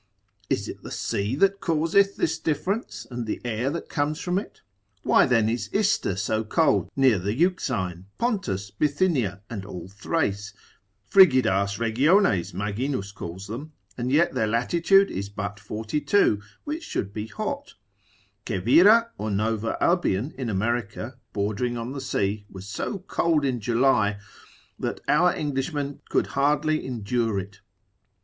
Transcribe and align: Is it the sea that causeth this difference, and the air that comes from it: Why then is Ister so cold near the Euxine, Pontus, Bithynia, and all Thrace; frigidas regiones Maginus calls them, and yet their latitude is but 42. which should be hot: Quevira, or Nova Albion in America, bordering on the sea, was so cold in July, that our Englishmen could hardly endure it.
Is 0.49 0.67
it 0.67 0.81
the 0.81 0.89
sea 0.89 1.35
that 1.35 1.59
causeth 1.59 2.15
this 2.15 2.39
difference, 2.39 3.05
and 3.11 3.27
the 3.27 3.39
air 3.45 3.69
that 3.69 3.87
comes 3.87 4.19
from 4.19 4.39
it: 4.39 4.63
Why 5.03 5.27
then 5.27 5.47
is 5.47 5.69
Ister 5.71 6.15
so 6.15 6.43
cold 6.43 6.89
near 6.95 7.19
the 7.19 7.35
Euxine, 7.35 8.05
Pontus, 8.17 8.71
Bithynia, 8.71 9.43
and 9.47 9.63
all 9.63 9.87
Thrace; 9.87 10.55
frigidas 11.07 11.77
regiones 11.77 12.51
Maginus 12.51 13.11
calls 13.11 13.45
them, 13.45 13.73
and 13.95 14.11
yet 14.11 14.33
their 14.33 14.47
latitude 14.47 15.11
is 15.11 15.29
but 15.29 15.59
42. 15.59 16.41
which 16.63 16.81
should 16.81 17.13
be 17.13 17.27
hot: 17.27 17.75
Quevira, 18.47 19.11
or 19.19 19.29
Nova 19.29 19.77
Albion 19.79 20.33
in 20.35 20.49
America, 20.49 21.19
bordering 21.31 21.77
on 21.77 21.91
the 21.91 22.01
sea, 22.01 22.47
was 22.49 22.65
so 22.65 22.97
cold 22.97 23.45
in 23.45 23.59
July, 23.59 24.17
that 24.79 24.99
our 25.07 25.31
Englishmen 25.31 25.99
could 26.09 26.25
hardly 26.33 26.87
endure 26.87 27.37
it. 27.39 27.61